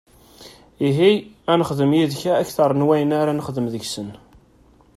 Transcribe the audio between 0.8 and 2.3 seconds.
Ihi, ad nexdem deg-k